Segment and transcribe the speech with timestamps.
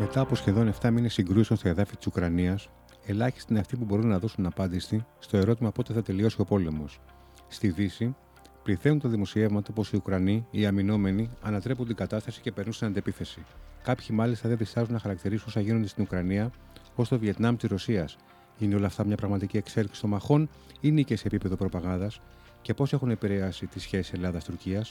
[0.00, 2.68] Μετά από σχεδόν 7 μήνες συγκρούσεων στα εδάφη της Ουκρανίας,
[3.06, 7.00] ελάχιστοι είναι αυτοί που μπορούν να δώσουν απάντηση στο ερώτημα πότε θα τελειώσει ο πόλεμος.
[7.48, 8.16] Στη Δύση,
[8.62, 13.44] πληθαίνουν τα δημοσιεύματα πως οι Ουκρανοί, οι αμυνόμενοι, ανατρέπουν την κατάσταση και περνούν στην αντεπίθεση.
[13.82, 16.50] Κάποιοι μάλιστα δεν διστάζουν να χαρακτηρίσουν όσα γίνονται στην Ουκρανία
[16.94, 18.16] ω το Βιετνάμ της Ρωσίας.
[18.58, 20.48] Είναι όλα αυτά μια πραγματική εξέλιξη των μαχών
[20.80, 22.20] ή νίκες σε επίπεδο προπαγάνδας;
[22.62, 24.84] Και πώς έχουν επηρεάσει τις σχέσεις Ελλάδα-Τουρκία.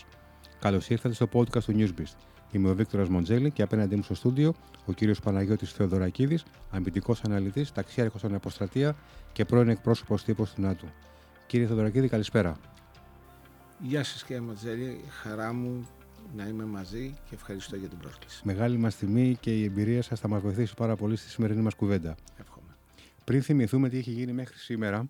[0.60, 2.37] Καλώς ήρθατε στο podcast του Newsbeast.
[2.52, 4.54] Είμαι ο Βίκτορας Μοντζέλη και απέναντί μου στο στούντιο
[4.86, 8.96] ο κύριος Παναγιώτης Θεοδωρακίδης, αμυντικός αναλυτής, ταξιάρχος στον Αποστρατεία
[9.34, 10.86] και πρώην εκπρόσωπος τύπο του ΝΑΤΟ.
[11.48, 12.58] Κύριε Θεοδωρακίδη, καλησπέρα.
[13.80, 15.88] Γεια σας κύριε Μοντζέλη, χαρά μου
[16.36, 18.42] να είμαι μαζί και ευχαριστώ για την πρόσκληση.
[18.44, 21.76] Μεγάλη μας τιμή και η εμπειρία σας θα μας βοηθήσει πάρα πολύ στη σημερινή μας
[21.76, 22.16] κουβέντα.
[22.40, 22.76] Εύχομαι.
[23.24, 25.10] Πριν θυμηθούμε τι έχει γίνει μέχρι σήμερα,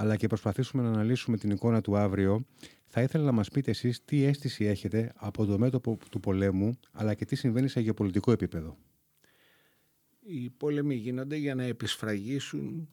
[0.00, 2.46] αλλά και προσπαθήσουμε να αναλύσουμε την εικόνα του αύριο,
[2.86, 7.14] θα ήθελα να μας πείτε εσείς τι αίσθηση έχετε από το μέτωπο του πολέμου, αλλά
[7.14, 8.76] και τι συμβαίνει σε γεωπολιτικό επίπεδο.
[10.20, 12.88] Οι πόλεμοι γίνονται για να επισφραγίσουν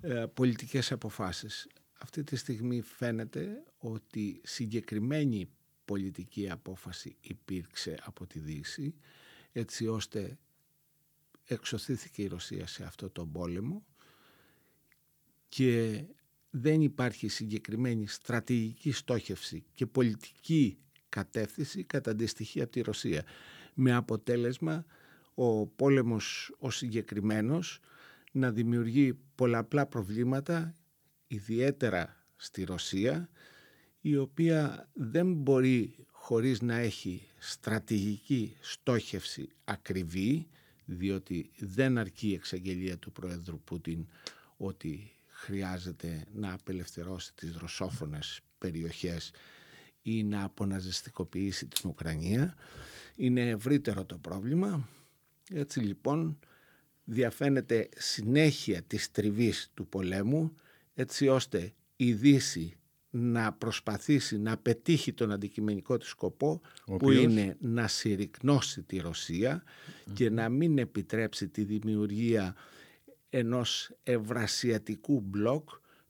[0.00, 1.68] ε, πολιτικές αποφάσεις.
[1.98, 5.48] Αυτή τη στιγμή φαίνεται ότι συγκεκριμένη
[5.84, 8.94] πολιτική απόφαση υπήρξε από τη Δύση
[9.52, 10.38] έτσι ώστε
[11.44, 13.84] εξωθήθηκε η Ρωσία σε αυτό το πόλεμο
[15.48, 16.04] και
[16.50, 23.24] δεν υπάρχει συγκεκριμένη στρατηγική στόχευση και πολιτική κατεύθυνση κατά αντιστοιχεία από τη Ρωσία.
[23.74, 24.84] Με αποτέλεσμα
[25.34, 27.80] ο πόλεμος ο συγκεκριμένος
[28.32, 30.74] να δημιουργεί πολλαπλά προβλήματα
[31.26, 33.28] ιδιαίτερα στη Ρωσία
[34.00, 40.46] η οποία δεν μπορεί χωρίς να έχει στρατηγική στόχευση ακριβή
[40.84, 44.06] διότι δεν αρκεί η εξαγγελία του Πρόεδρου Πούτιν
[44.56, 49.30] ότι χρειάζεται να απελευθερώσει τις ρωσόφωνες περιοχές
[50.02, 52.54] ή να αποναζιστικοποιήσει την Ουκρανία.
[53.16, 54.88] Είναι ευρύτερο το πρόβλημα.
[55.50, 56.38] Έτσι λοιπόν
[57.04, 60.54] διαφαίνεται συνέχεια της τριβής του πολέμου
[60.94, 62.76] έτσι ώστε η Δύση
[63.10, 66.60] να προσπαθήσει να πετύχει τον αντικειμενικό της σκοπό
[66.98, 69.62] που είναι να συρρυκνώσει τη ρωσια
[70.12, 72.54] και να μην επιτρέψει τη δημιουργία
[73.30, 75.68] ενός ευρασιατικού μπλοκ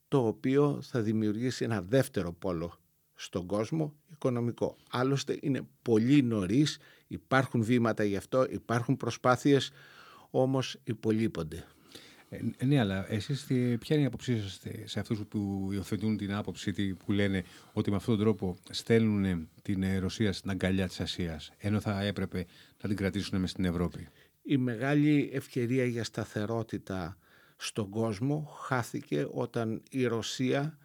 [0.09, 2.79] το οποίο θα δημιουργήσει ένα δεύτερο πόλο
[3.15, 4.77] στον κόσμο οικονομικό.
[4.91, 9.71] Άλλωστε είναι πολύ νωρίς, υπάρχουν βήματα γι' αυτό, υπάρχουν προσπάθειες,
[10.31, 11.67] όμως υπολείπονται.
[12.31, 13.45] Ε, ναι, αλλά εσείς
[13.79, 17.97] ποια είναι η άποψή σας σε αυτούς που υιοθετούν την άποψη που λένε ότι με
[17.97, 22.47] αυτόν τον τρόπο στέλνουν την Ρωσία στην αγκαλιά της Ασίας, ενώ θα έπρεπε
[22.83, 24.09] να την κρατήσουν μες στην Ευρώπη;
[24.51, 27.19] Η μεγάλη ευκαιρία για σταθερότητα
[27.57, 30.79] στον κόσμο χάθηκε όταν η Ρωσία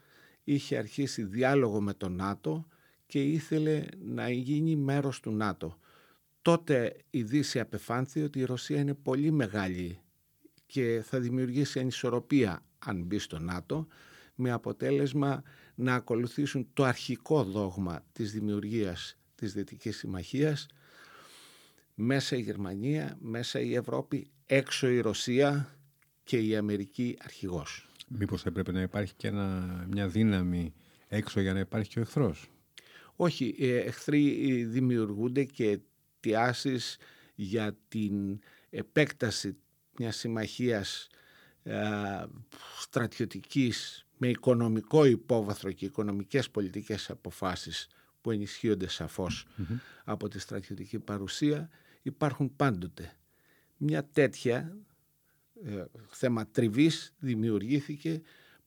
[0.43, 2.67] είχε αρχίσει διάλογο με το ΝΑΤΟ
[3.05, 5.79] και ήθελε να γίνει μέρος του ΝΑΤΟ.
[6.41, 9.99] Τότε η Δύση απεφάνθη ότι η Ρωσία είναι πολύ μεγάλη
[10.65, 13.87] και θα δημιουργήσει ανισορροπία αν μπει στο ΝΑΤΟ
[14.35, 15.43] με αποτέλεσμα
[15.75, 20.67] να ακολουθήσουν το αρχικό δόγμα της δημιουργίας της Δυτικής Συμμαχίας
[21.95, 25.77] μέσα η Γερμανία, μέσα η Ευρώπη, έξω η Ρωσία
[26.23, 27.87] και η Αμερική αρχηγός.
[28.07, 29.31] Μήπως έπρεπε να υπάρχει και
[29.87, 30.73] μια δύναμη
[31.07, 32.49] έξω για να υπάρχει και ο εχθρός;
[33.15, 35.79] Όχι, οι εχθροί δημιουργούνται και
[36.19, 36.97] αιτιάσεις
[37.35, 38.39] για την
[38.69, 39.57] επέκταση
[39.97, 41.07] μιας συμμαχίας
[41.63, 41.79] ε,
[42.79, 47.87] στρατιωτικής με οικονομικό υπόβαθρο και οικονομικές πολιτικές αποφάσεις
[48.21, 48.87] που ενισχύονται
[50.03, 51.69] από τη στρατιωτική παρουσία
[52.03, 53.17] υπάρχουν πάντοτε.
[53.77, 54.77] Μια τέτοια
[55.65, 58.21] ε, θέμα τριβής δημιουργήθηκε,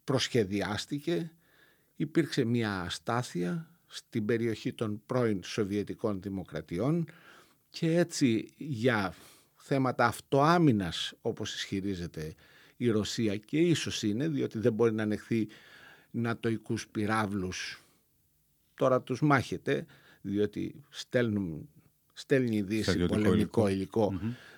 [0.05, 1.33] προσχεδιάστηκε,
[1.97, 7.09] υπήρξε μια αστάθεια στην περιοχή των πρώην Σοβιετικών Δημοκρατιών
[7.71, 9.15] και έτσι για
[9.57, 12.35] θέματα αυτοάμυνας όπως ισχυρίζεται
[12.77, 15.49] η Ρωσία και ίσως είναι διότι δεν μπορεί να ανεχθεί
[16.11, 17.85] νατοικούς πυράβλους
[18.75, 19.87] τώρα τους μάχεται
[20.21, 21.69] διότι στέλνουν
[22.19, 23.69] στέλνει η Δύση πολεμικό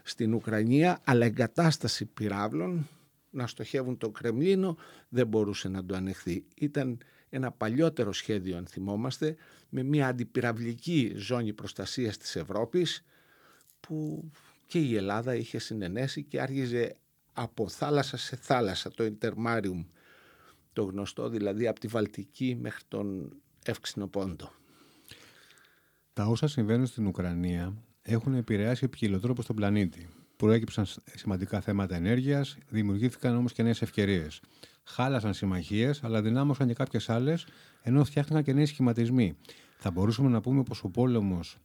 [0.02, 2.88] στην Ουκρανία, αλλά εγκατάσταση πυράβλων
[3.30, 4.76] να στοχεύουν το Κρεμλίνο
[5.08, 6.44] δεν μπορούσε να το ανεχθεί.
[6.54, 9.36] Ήταν ένα παλιότερο σχέδιο, αν θυμόμαστε,
[9.68, 13.04] με μια αντιπυραυλική ζώνη προστασίας της Ευρώπης
[13.80, 14.30] που
[14.66, 16.96] και η Ελλάδα είχε συνενέσει και άργιζε
[17.32, 19.84] από θάλασσα σε θάλασσα το Ιντερμάριουμ,
[20.72, 24.52] το γνωστό δηλαδή από τη Βαλτική μέχρι τον Εύξηνο Πόντο.
[26.18, 30.08] Τα όσα συμβαίνουν στην Ουκρανία έχουν επηρεάσει επικοινωτρόπω τον πλανήτη.
[30.36, 34.40] Προέκυψαν σημαντικά θέματα ενέργειας, δημιουργήθηκαν όμως και νέες ευκαιρίες.
[34.84, 37.46] Χάλασαν συμμαχίες, αλλά δυνάμωσαν και κάποιες άλλες,
[37.82, 39.36] ενώ φτιάχτηκαν και νέοι σχηματισμοί.
[39.76, 41.58] Θα μπορούσαμε να πούμε πως ο πόλεμος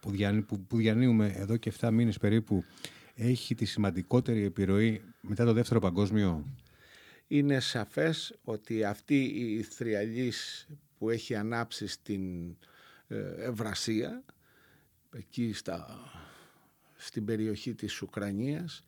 [0.00, 0.10] που,
[0.46, 2.64] που, που διανύουμε εδώ και 7 μήνες περίπου
[3.14, 6.44] έχει τη σημαντικότερη επιρροή μετά το Δεύτερο Παγκόσμιο;
[7.26, 12.54] Είναι σαφές ότι αυτή η θριαλής που έχει ανάψει στην ε,
[13.38, 14.24] Ευρασία,
[15.16, 15.98] εκεί στα,
[16.94, 18.86] στην περιοχή της Ουκρανίας,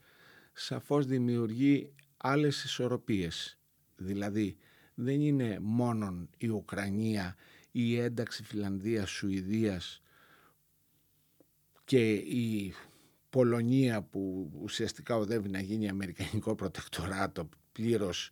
[0.53, 3.59] σαφώς δημιουργεί άλλες ισορροπίες.
[3.97, 4.57] Δηλαδή,
[4.95, 7.37] δεν είναι μόνον η Ουκρανία
[7.71, 10.03] ή η ένταξη Φιλανδίας, Σουηδίας
[11.85, 12.75] και η
[13.31, 18.31] Πολωνία που ουσιαστικά οδεύει να γίνει αμερικανικό προτεκτοράτο πλήρως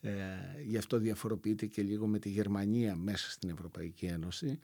[0.00, 0.12] ε,
[0.64, 4.60] γι' αυτό διαφοροποιείται και λίγο με τη Γερμανία μέσα στην Ευρωπαϊκή Ένωση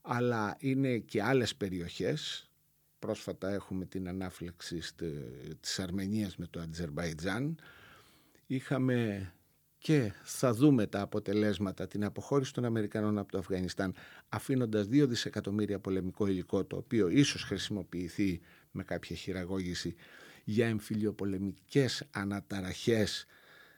[0.00, 2.50] αλλά είναι και άλλες περιοχές.
[2.98, 4.80] Πρόσφατα έχουμε την ανάφλεξη
[5.60, 7.58] της Αρμενίας με το Ατζερμπαϊτζάν.
[8.46, 9.32] Είχαμε
[9.78, 13.94] και θα δούμε τα αποτελέσματα, την αποχώρηση των Αμερικανών από το Αφγανιστάν
[14.28, 19.94] αφήνοντας 2 δισεκατομμύρια πολεμικό υλικό το οποίο ίσως χρησιμοποιηθεί με κάποια χειραγώγηση
[20.44, 23.26] για εμφυλιοπολεμικές αναταραχές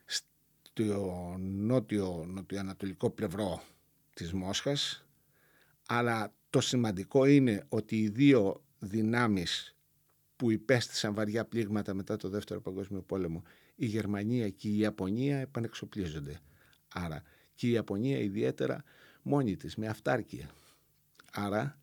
[0.05, 3.63] στο νότιο, νοτιοανατολικό πλευρό
[4.15, 5.07] της Μόσχας
[5.87, 9.77] αλλά το σημαντικό είναι ότι οι δύο δυνάμεις
[10.37, 13.43] που υπέστησαν βαριά πλήγματα μετά το Δεύτερο Παγκόσμιο Πόλεμο
[13.75, 16.41] η Γερμανία και η Ιαπωνία επανεξοπλίζονται.
[16.89, 17.23] Άρα
[17.55, 18.85] και η Ιαπωνία ιδιαίτερα
[19.23, 20.51] μόνη της με αυτάρκεια.
[21.33, 21.79] Άρα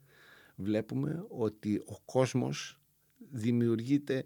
[0.56, 2.80] βλέπουμε ότι ο κόσμος
[3.32, 4.24] δημιουργείται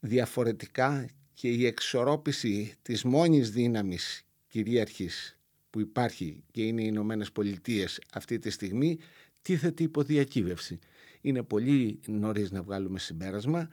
[0.00, 5.38] διαφορετικά και η εξορρόπηση της μόνης δύναμης κυρίαρχης
[5.70, 8.98] που υπάρχει και είναι οι Ηνωμένες Πολιτείες αυτή τη στιγμή
[9.42, 10.78] τίθεται υπό διακύβευση.
[11.20, 13.68] Είναι πολύ νωρίς να βγάλουμε συμπέρασμα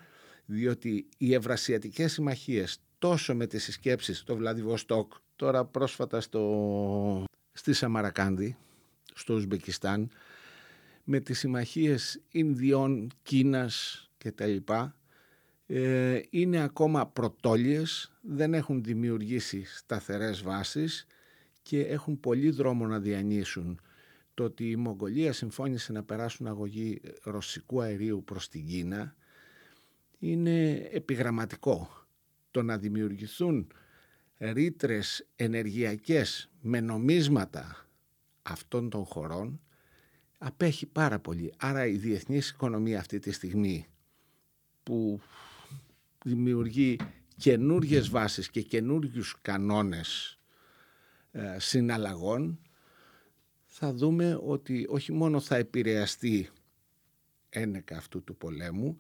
[0.46, 7.24] διότι οι ευρασιατικές συμμαχίες τόσο με τις συσκέψεις στο Βλαδιβοστόκ, τώρα πρόσφατα στο,
[7.54, 8.58] στη Σαμαρακάνδη,
[9.14, 10.10] στο Ουσμπεκιστάν,
[11.04, 14.56] με τις συμμαχίες Ινδιών, Κίνας κτλ.
[15.68, 21.06] Ε, είναι ακόμα πρωτόλιες, δεν έχουν δημιουργήσει σταθερές βάσεις
[21.68, 23.80] και έχουν πολύ δρόμο να διανύσουν.
[24.34, 29.16] Το ότι η Μογγολία συμφώνησε να περάσουν αγωγή ρωσικού αερίου προς την Κίνα
[30.20, 31.90] είναι επιγραμματικό.
[32.52, 33.68] Το να δημιουργηθούν
[34.38, 37.88] ρήτρες ενεργειακές με νομίσματα
[38.42, 39.60] αυτών των χωρών
[40.38, 41.54] απέχει πάρα πολύ.
[41.58, 43.88] Άρα η διεθνής οικονομία αυτή τη στιγμή
[44.84, 45.22] που
[46.24, 47.00] δημιουργεί
[47.38, 50.37] καινούργιες βάσεις και καινούργιους κανόνες ε,
[51.58, 52.60] συναλλαγών
[53.66, 56.50] θα δούμε ότι όχι μόνο θα επηρεαστεί
[57.50, 58.98] ένεκα αυτού του πολέμου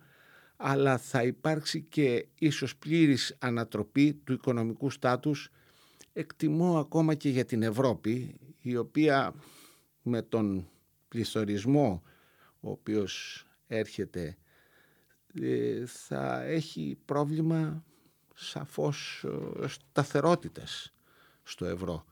[0.57, 5.49] αλλά θα υπάρξει και ίσως πλήρης ανατροπή του οικονομικού στάτους.
[6.13, 9.33] Εκτιμώ ακόμα και για την Ευρώπη η οποία
[10.01, 10.69] με τον
[11.07, 12.03] πληθωρισμό
[12.59, 14.37] ο οποίος έρχεται
[15.41, 17.83] ε, θα έχει πρόβλημα
[18.35, 19.25] σαφώς
[19.63, 20.93] ε, σταθερότητας
[21.43, 22.05] στο ευρώ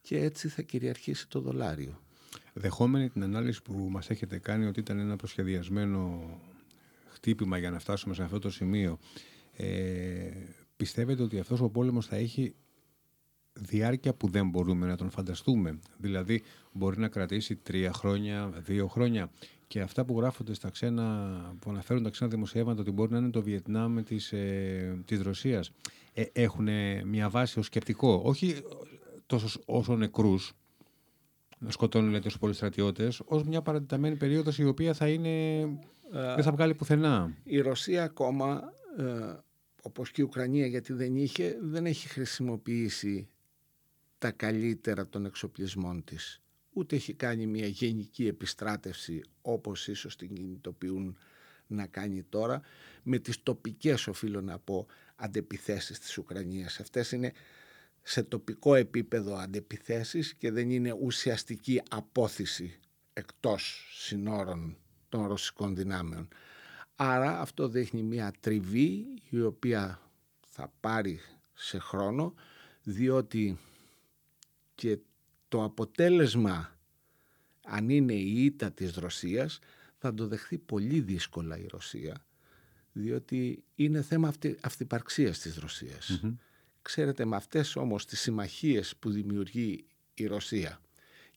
[0.00, 2.00] και έτσι θα κυριαρχήσει το δολάριο.
[2.52, 6.30] Δεχόμενη την ανάλυση που μας έχετε κάνει ότι ήταν ένα προσχεδιασμένο
[7.06, 8.98] χτύπημα για να φτάσουμε σε αυτό το σημείο.
[9.56, 10.30] Ε,
[10.76, 12.54] πιστεύετε ότι αυτός ο πόλεμος θα έχει
[13.52, 16.42] διάρκεια που δεν μπορούμε να τον φανταστούμε; Δηλαδή
[16.72, 19.30] μπορεί να κρατήσει τρία χρόνια, δύο χρόνια;
[19.66, 23.30] Και αυτά που γράφονται στα ξένα, που αναφέρουν τα ξένα δημοσιεύματα ότι μπορεί να είναι
[23.30, 25.70] το Βιετνάμ της, ε, της Ρωσίας
[26.12, 26.68] ε, έχουν
[27.04, 28.54] μια βάση ως σκεπτικό; Όχι
[29.30, 30.52] τόσος όσο νεκρούς,
[31.58, 35.64] να σκοτώνουν λέτε, πολλοί στρατιώτες, ως μια παρατηταμένη περίοδος η οποία θα είναι
[36.10, 37.36] δεν θα βγάλει πουθενά.
[37.44, 39.36] Η Ρωσία ακόμα, ε,
[39.82, 43.28] όπως και η Ουκρανία γιατί δεν είχε, δεν έχει χρησιμοποιήσει
[44.18, 46.40] τα καλύτερα των εξοπλισμών της.
[46.72, 51.16] Ούτε έχει κάνει μια γενική επιστράτευση όπως ίσως την κινητοποιούν
[51.66, 52.60] να κάνει τώρα
[53.02, 56.80] με τις τοπικές οφείλω να πω αντεπιθέσεις της Ουκρανίας.
[56.80, 57.32] Αυτές είναι
[58.02, 62.78] σε τοπικό επίπεδο αντεπιθέσεις και δεν είναι ουσιαστική απόθεση
[63.12, 64.76] εκτός συνόρων
[65.08, 66.28] των ρωσικών δυνάμεων.
[66.96, 70.00] Άρα αυτό δείχνει μια τριβή η οποία
[70.40, 71.20] θα πάρει
[71.54, 72.34] σε χρόνο
[72.82, 73.58] διότι
[74.74, 74.98] και
[75.48, 76.78] το αποτέλεσμα
[77.64, 79.58] αν είναι η ήττα της Ρωσίας
[79.98, 82.24] θα το δεχθεί πολύ δύσκολα η Ρωσία
[82.92, 86.20] διότι είναι θέμα αυτη, αυτυπαρξίας της ρωσιας
[86.90, 90.80] Ξέρετε με αυτές όμως τις συμμαχίες που δημιουργεί η Ρωσία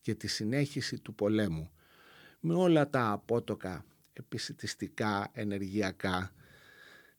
[0.01, 1.71] και τη συνέχιση του πολέμου
[2.39, 6.33] με όλα τα απότοκα επισητιστικά, ενεργειακά,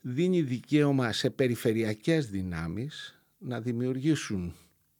[0.01, 4.55] δίνει δικαίωμα σε περιφερειακές δυνάμεις να δημιουργήσουν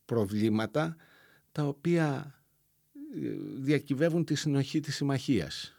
[0.05, 0.97] προβλήματα
[1.53, 2.39] τα οποία
[3.15, 5.79] ε, διακυβεύουν τη συνοχή της συμμαχίας.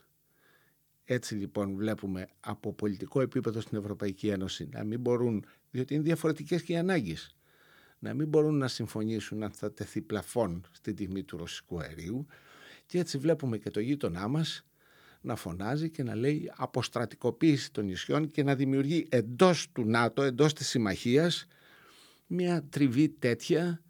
[1.04, 6.64] Έτσι λοιπόν βλέπουμε από πολιτικό επίπεδο στην Ευρωπαϊκή Ένωση να μην μπορούν, διότι είναι διαφορετικές
[6.64, 7.36] και οι ανάγκες,
[8.00, 12.26] να μην μπορούν να συμφωνήσουν αν θα τεθεί πλαφόν στη τιμή του ρωσικού αερίου
[12.86, 14.66] και έτσι βλέπουμε και το γείτονά μας
[15.22, 20.54] να φωνάζει και να λέει αποστρατικοποίηση των νησιών και να δημιουργεί εντός του ΝΑΤΟ, εντός
[20.54, 21.48] της συμμαχίας
[22.28, 23.82] μια τριβή τέτοια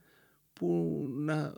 [0.53, 1.53] που να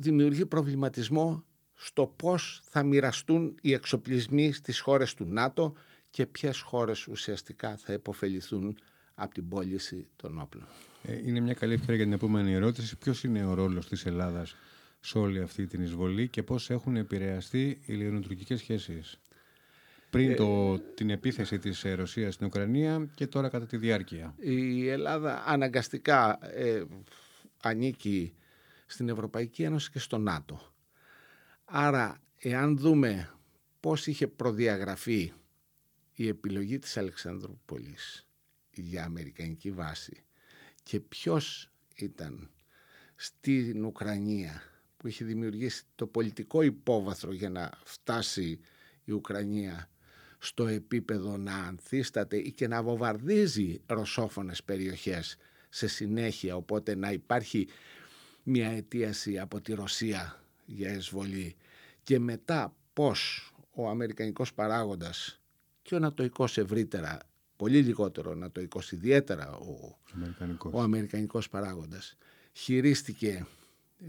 [0.00, 5.74] δημιουργεί προβληματισμό στο πώς θα μοιραστούν οι εξοπλισμοί στις χώρες του ΝΑΤΟ
[6.10, 8.78] και ποιες χώρες ουσιαστικά θα υποφεληθούν
[9.14, 10.66] από την πώληση των όπλων.
[11.06, 12.96] Ε, είναι μια καλή ευκαιρία για την επόμενη ερώτηση.
[12.96, 14.56] Ποιος είναι ο ρόλος της Ελλάδας
[15.00, 19.18] σε όλη αυτή την εισβολή και πώς έχουν επηρεαστεί οι λιανοτουρκικές σχέσεις
[20.10, 24.88] πριν ε, το, την επίθεση της Ρωσίας στην Ουκρανία και τώρα κατά τη διάρκεια; Η
[24.88, 26.84] Ελλάδα αναγκαστικά ε,
[27.62, 28.34] ανήκει
[28.86, 30.60] στην Ευρωπαϊκή Ένωση και στο ΝΑΤΟ.
[31.64, 33.30] Άρα, εάν δούμε
[33.80, 35.32] πώς είχε προδιαγραφεί
[36.14, 38.28] η επιλογή της Αλεξανδρούπολης
[38.70, 40.23] για αμερικανική βάση
[40.84, 42.50] και ποιος ήταν
[43.16, 44.62] στην Ουκρανία
[44.96, 48.60] που είχε δημιουργήσει το πολιτικό υπόβαθρο για να φτάσει
[49.04, 49.90] η Ουκρανία
[50.38, 55.36] στο επίπεδο να ανθίσταται ή και να βομβαρδίζει ρωσόφωνες περιοχές
[55.68, 57.68] σε συνέχεια οπότε να υπάρχει
[58.42, 61.56] μια αιτίαση από τη Ρωσία για εισβολή.
[62.02, 65.40] Και μετά πώς ο αμερικανικός παράγοντας
[65.82, 67.18] και ο νατοικός ευρύτερα,
[67.56, 72.16] πολύ λιγότερο νατοικός ιδιαίτερα ο αμερικανικός, ο αμερικανικός παράγοντας
[72.52, 73.46] χειρίστηκε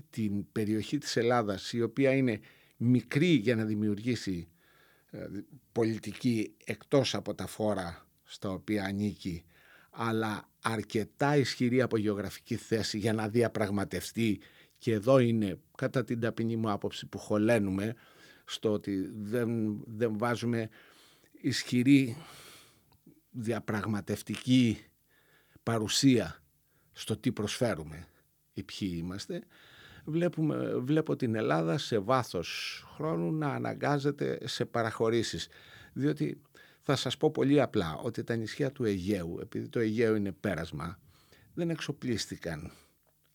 [0.10, 2.40] την περιοχή της Ελλάδας η οποία είναι
[2.78, 4.48] μικρή για να δημιουργήσει
[5.10, 5.28] ε,
[5.72, 9.46] πολιτική εκτός από τα φόρα στα οποία ανήκει
[9.96, 14.40] αλλά αρκετά ισχυρή από γεωγραφική θέση για να διαπραγματευτεί.
[14.78, 17.96] Και εδώ είναι κατά την ταπεινή μου άποψη που χωλένουμε
[18.46, 20.70] στο ότι δεν, δεν βάζουμε
[21.32, 22.18] ισχυρή
[23.36, 24.86] διαπραγματευτική
[25.64, 26.44] παρουσία
[26.92, 28.08] στο τι προσφέρουμε
[28.54, 29.44] ή ποιοι είμαστε
[30.06, 35.48] βλέπουμε, βλέπω την Ελλάδα σε βάθος χρόνου να αναγκάζεται σε παραχωρήσεις
[35.94, 36.42] διότι
[36.82, 41.00] θα σας πω πολύ απλά ότι τα νησιά του Αιγαίου επειδή το Αιγαίο είναι πέρασμα
[41.54, 42.72] δεν εξοπλίστηκαν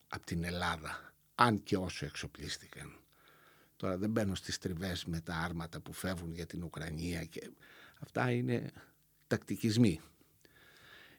[0.08, 2.94] από την Ελλάδα αν και όσο εξοπλίστηκαν.
[3.76, 7.50] Τώρα δεν μπαίνω στις τριβές με τα άρματα που φεύγουν για την Ουκρανία και
[7.98, 8.70] αυτά είναι
[9.30, 10.00] τακτικισμοί.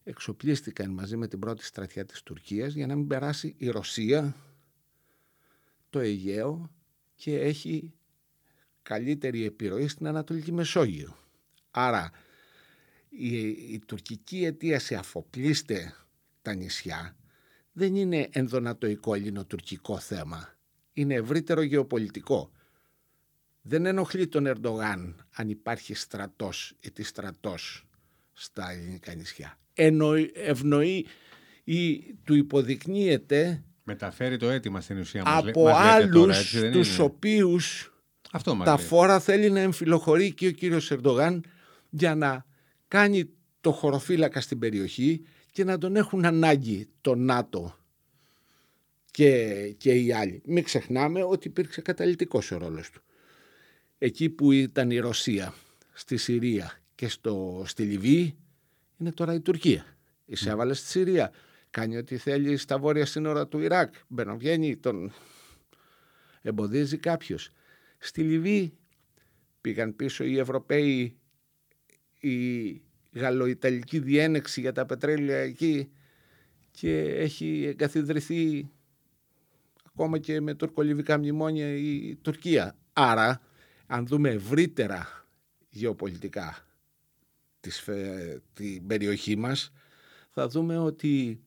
[0.03, 4.35] Εξοπλίστηκαν μαζί με την πρώτη στρατιά της Τουρκίας για να μην περάσει η Ρωσία
[5.89, 6.71] το Αιγαίο
[7.15, 7.93] και έχει
[8.81, 11.17] καλύτερη επιρροή στην Ανατολική Μεσόγειο.
[11.71, 12.11] Άρα
[13.09, 15.93] η, η τουρκική αιτίαση αφοπλίστε
[16.41, 17.15] τα νησιά
[17.71, 20.55] δεν είναι ενδονατοϊκό ελληνοτουρκικό θέμα.
[20.93, 22.51] Είναι ευρύτερο γεωπολιτικό.
[23.61, 27.85] Δεν ενοχλεί τον Ερντογάν αν υπάρχει στρατός ή τη στρατός
[28.33, 29.57] στα ελληνικά νησιά.
[29.73, 31.05] Εννοεί, ευνοεί
[31.63, 35.43] ή του υποδεικνύεται Μεταφέρει το αίτημα στην ουσία μας.
[35.47, 37.93] Από μας άλλους τώρα, τους οποίους
[38.31, 41.43] Αυτό τα φόρα θέλει να εμφυλοχωρεί και ο κύριος Ερντογάν
[41.89, 42.45] για να
[42.87, 43.29] κάνει
[43.61, 47.75] το χωροφύλακα στην περιοχή και να τον έχουν ανάγκη το ΝΑΤΟ
[49.11, 50.41] και, και οι άλλοι.
[50.45, 53.01] Μην ξεχνάμε ότι υπήρξε καταλητικός ο ρόλος του.
[53.97, 55.53] Εκεί που ήταν η Ρωσία,
[55.93, 58.35] στη Συρία και στο, στη Λιβύη,
[58.97, 59.85] είναι τώρα η Τουρκία.
[60.25, 61.31] Εισέβαλε στη Συρία.
[61.69, 63.93] Κάνει ό,τι θέλει στα βόρεια σύνορα του Ιράκ.
[64.07, 65.13] Μπαινοβγαίνει, τον
[66.41, 67.49] εμποδίζει κάποιος.
[67.97, 68.77] Στη Λιβύη
[69.61, 71.17] πήγαν πίσω οι Ευρωπαίοι,
[72.19, 72.81] οι
[73.11, 75.91] γαλλοϊταλική διένεξη για τα πετρέλαια εκεί
[76.71, 78.69] και έχει εγκαθιδρυθεί
[79.83, 82.75] ακόμα και με τουρκολιβικά μνημόνια η Τουρκία.
[82.93, 83.41] Άρα,
[83.87, 85.27] αν δούμε ευρύτερα
[85.69, 86.65] γεωπολιτικά
[87.61, 87.89] της,
[88.53, 89.71] την περιοχή μας,
[90.29, 91.41] θα δούμε ότι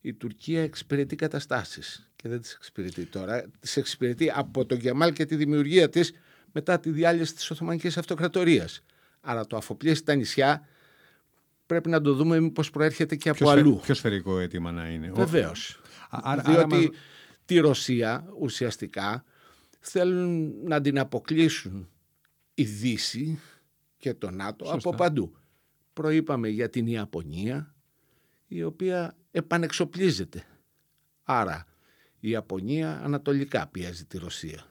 [0.00, 3.44] η Τουρκία εξυπηρετεί καταστάσεις και δεν τις εξυπηρετεί τώρα.
[3.60, 6.12] Τις εξυπηρετεί από τον Γεμάλ και τη δημιουργία της
[6.52, 8.84] μετά τη διάλυση της Οθωμανικής Αυτοκρατορίας.
[9.20, 10.66] Άρα το αφοπλίσει τα νησιά
[11.66, 13.80] πρέπει να το δούμε μήπως προέρχεται και από αλλού.
[13.82, 15.10] Πιο σφαιρικό αίτημα να είναι.
[15.14, 15.80] Βεβαίως.
[16.44, 16.92] Διότι
[17.44, 19.24] τη Ρωσία ουσιαστικά
[19.80, 21.88] θέλουν να την αποκλείσουν
[22.54, 23.40] η Δύση
[23.96, 25.36] και το ΝΑΤΟ από παντού.
[25.92, 27.74] Προείπαμε για την Ιαπωνία
[28.46, 30.44] η οποία επανεξοπλίζεται.
[31.22, 31.66] Άρα
[32.20, 34.66] η Ιαπωνία ανατολικά πιέζει τη Ρωσία.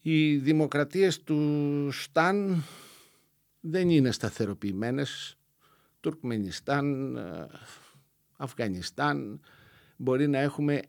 [0.00, 2.62] Οι δημοκρατίες του Σταν
[3.60, 5.38] δεν είναι σταθεροποιημένες.
[6.00, 7.46] Τουρκμενιστάν, ε,
[8.36, 9.40] Αφγανιστάν,
[9.96, 10.82] μπορεί να έχουμε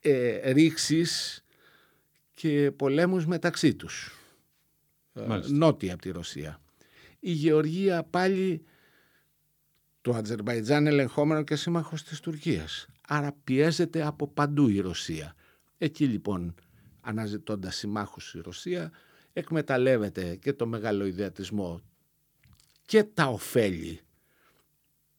[0.00, 1.44] ε, ρήξεις
[2.34, 4.16] και πολέμους μεταξύ τους.
[5.48, 6.61] νότια από τη Ρωσία.
[7.24, 8.64] Η Γεωργία πάλι
[10.00, 12.86] το Αζερβαϊτζάν ελεγχόμενο και σύμμαχος της Τουρκίας.
[13.08, 15.34] Άρα πιέζεται από παντού η Ρωσία.
[15.78, 16.54] Εκεί λοιπόν
[17.00, 18.92] αναζητώντας συμμάχους η Ρωσία
[19.32, 21.80] εκμεταλλεύεται και το μεγάλο ιδεατισμό
[22.86, 24.00] και τα ωφέλη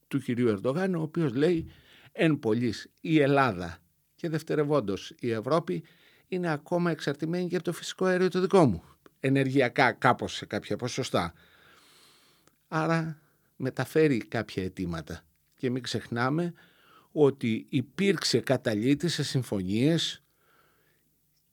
[0.08, 1.72] του κυρίου Ερντογάν ο οποίος λέει
[2.12, 3.78] εν πολλής η Ελλάδα
[4.16, 5.84] και δευτερευόντως η Ευρώπη
[6.28, 8.84] είναι ακόμα εξαρτημένη για το φυσικό αέριο το δικό μου.
[9.20, 11.34] Ενεργειακά κάπως σε κάποια ποσοστά.
[12.76, 13.22] Άρα
[13.56, 15.22] μεταφέρει κάποια αιτήματα.
[15.56, 16.54] Και μην ξεχνάμε
[17.12, 20.24] ότι υπήρξε καταλήτη σε συμφωνίες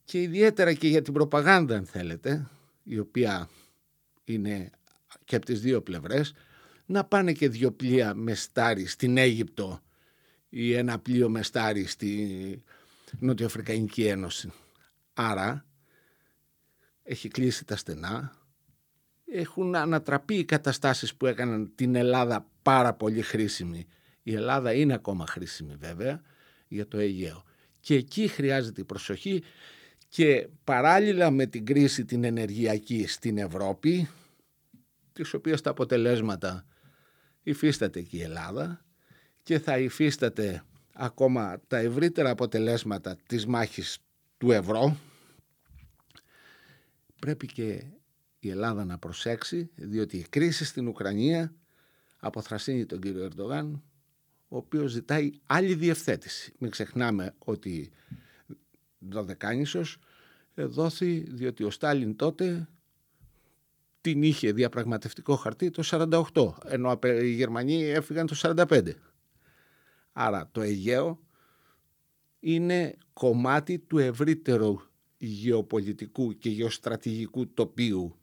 [0.04, 2.48] και ιδιαίτερα και για την προπαγάνδα αν θέλετε,
[2.82, 3.48] η οποία
[4.24, 4.70] είναι
[5.24, 6.32] και από τις δύο πλευρές,
[6.86, 9.80] να πάνε και δύο πλοία με στάρι στην Αίγυπτο
[10.48, 12.62] ή ένα πλοίο με στάρι στη
[13.18, 14.52] Νοτιοαφρικανική Ένωση.
[15.14, 15.66] Άρα
[17.02, 18.39] έχει κλείσει τα στενά,
[19.32, 23.86] έχουν ανατραπεί οι καταστάσεις που έκαναν την Ελλάδα πάρα πολύ χρήσιμη.
[24.22, 26.22] Η Ελλάδα είναι ακόμα χρήσιμη βέβαια
[26.68, 27.44] για το Αιγαίο.
[27.80, 29.42] Και εκεί χρειάζεται η προσοχή
[30.08, 34.08] και παράλληλα με την κρίση την ενεργειακή στην Ευρώπη,
[35.12, 36.66] της οποίας τα αποτελέσματα
[37.42, 38.84] υφίσταται και η Ελλάδα
[39.42, 43.98] και θα υφίσταται ακόμα τα ευρύτερα αποτελέσματα της μάχης
[44.38, 44.96] του ευρώ,
[47.20, 47.84] πρέπει και
[48.40, 51.54] η Ελλάδα να προσέξει, διότι η κρίση στην Ουκρανία
[52.16, 53.82] αποθρασύνει τον κύριο Ερντογάν,
[54.48, 56.52] ο οποίος ζητάει άλλη διευθέτηση.
[56.58, 57.90] Μην ξεχνάμε ότι
[58.98, 59.98] δωδεκάνησος
[60.54, 62.68] δόθη διότι ο Στάλιν τότε
[64.00, 65.82] την είχε διαπραγματευτικό χαρτί το
[66.34, 68.92] 48, ενώ οι Γερμανοί έφυγαν το 45.
[70.12, 71.20] Άρα το Αιγαίο
[72.40, 74.76] είναι κομμάτι του ευρύτερου
[75.16, 78.19] γεωπολιτικού και γεωστρατηγικού τοπίου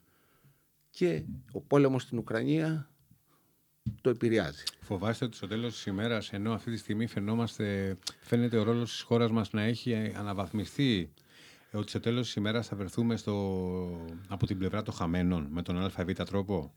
[0.97, 2.89] και ο πόλεμος στην Ουκρανία
[4.01, 4.63] το επηρεάζει.
[4.81, 9.01] Φοβάστε ότι στο τέλος της ημέρας, ενώ αυτή τη στιγμή φαινόμαστε, φαίνεται ο ρόλος της
[9.01, 11.13] χώρας μας να έχει αναβαθμιστεί,
[11.71, 13.33] ότι στο τέλος της ημέρας θα βρεθούμε στο,
[14.27, 16.73] από την πλευρά των χαμένων, με τον ΑΒ τρόπο;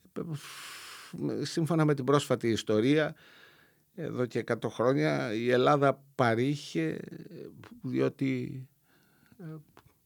[1.42, 3.14] Σύμφωνα με την πρόσφατη ιστορία,
[3.94, 7.00] εδώ και 100 χρόνια η Ελλάδα παρήχε
[7.82, 8.62] διότι
[9.38, 9.44] ε,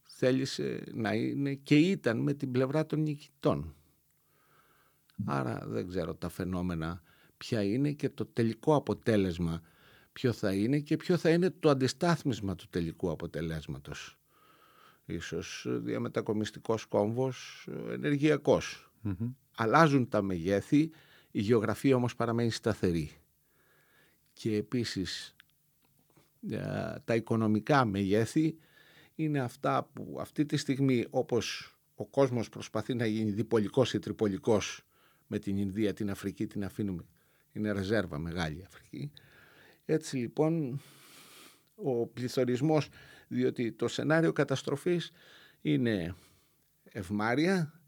[0.03, 3.75] θέλησε να είναι και ήταν με την πλευρά των νικητών.
[5.27, 7.03] Άρα δεν ξέρω τα φαινόμενα
[7.37, 9.63] ποια είναι και το τελικό αποτέλεσμα
[10.13, 14.19] ποιο θα είναι και ποιο θα είναι το αντιστάθμισμα του τελικού αποτελέσματος.
[15.05, 18.93] Ίσως διαμετακομιστικός κόμβος, ενεργειακός.
[19.57, 20.91] Αλλάζουν τα μεγέθη,
[21.31, 23.11] η γεωγραφία όμως παραμένει σταθερή.
[24.33, 25.37] Και επίσης
[26.51, 26.59] ε,
[27.05, 28.57] τα οικονομικά μεγέθη
[29.15, 34.84] είναι αυτά που αυτή τη στιγμή όπως ο κόσμος προσπαθεί να γίνει διπολικός ή τριπολικός
[35.27, 37.05] με την Ινδία, την Αφρική την αφήνουμε.
[37.53, 39.13] Είναι ρεζέρβα μεγάλη η Αφρική.
[39.85, 40.81] Έτσι λοιπόν
[41.75, 42.89] ο πληθωρισμός,
[43.29, 45.13] διότι το σενάριο καταστροφής
[45.61, 46.15] είναι
[46.85, 47.81] ευμάρια,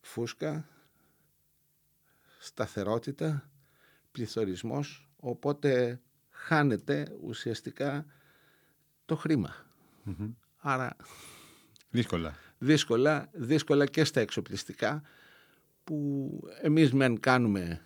[0.00, 0.68] φούσκα,
[2.38, 3.50] σταθερότητα,
[4.12, 8.06] πληθωρισμός, οπότε χάνεται ουσιαστικά
[9.04, 9.66] το χρημα
[10.56, 10.96] Άρα...
[11.90, 12.34] Δύσκολα.
[12.58, 15.02] Δύσκολα, δύσκολα και στα εξοπλιστικά
[15.84, 16.30] που
[16.62, 17.80] εμείς μεν κάνουμε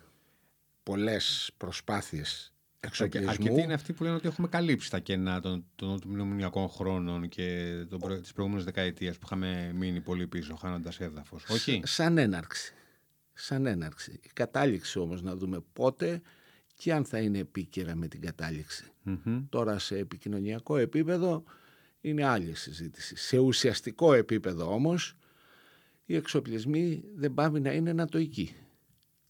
[0.83, 3.29] πολλές προσπάθειες εξοπλισμού.
[3.29, 7.73] Αρκετοί είναι αυτοί που λένε ότι έχουμε καλύψει τα κενά των, των, μνημονιακών χρόνων και
[7.89, 11.45] των, της προηγούμενης δεκαετίας που είχαμε μείνει πολύ πίσω χάνοντας έδαφος.
[11.49, 12.73] Όχι; Σαν έναρξη.
[13.33, 14.19] Σαν έναρξη.
[14.23, 16.21] Η κατάληξη όμως να δούμε πότε
[16.75, 18.91] και αν θα είναι επίκαιρα με την καταληξη
[19.49, 21.43] Τώρα σε επικοινωνιακό επίπεδο
[22.01, 23.15] είναι άλλη συζήτηση.
[23.15, 25.16] Σε ουσιαστικό επίπεδο όμως
[26.09, 28.55] οι εξοπλισμοί δεν πάβει να είναι νατοικοί.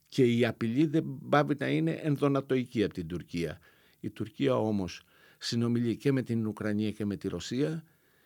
[0.08, 3.60] Και η απειλή δεν πάβει να είναι ενδονατοική από την Τουρκία.
[4.00, 5.04] Η Τουρκία όμως
[5.38, 7.84] συνομιλεί και με την Ουκρανία και με τη Ρωσία.